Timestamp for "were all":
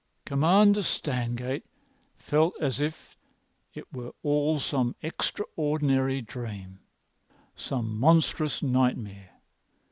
3.93-4.57